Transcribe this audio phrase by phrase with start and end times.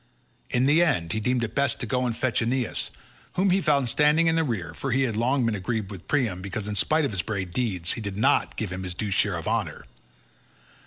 [0.49, 2.89] In the end, he deemed it best to go and fetch Aeneas,
[3.33, 6.41] whom he found standing in the rear, for he had long been aggrieved with Priam
[6.41, 9.37] because in spite of his brave deeds he did not give him his due share
[9.37, 9.85] of honour.